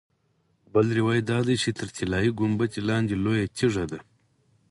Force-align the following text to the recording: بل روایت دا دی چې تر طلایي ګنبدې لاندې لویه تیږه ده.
بل 0.73 0.85
روایت 0.97 1.25
دا 1.31 1.39
دی 1.47 1.55
چې 1.63 1.69
تر 1.79 1.87
طلایي 1.97 2.31
ګنبدې 2.39 2.79
لاندې 2.89 3.13
لویه 3.23 3.47
تیږه 3.57 3.85
ده. 3.91 3.99